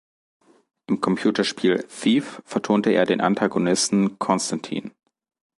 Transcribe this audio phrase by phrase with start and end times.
[0.87, 4.89] Im Computerspiel "Thief" vertonte er den Antagonisten Constantine.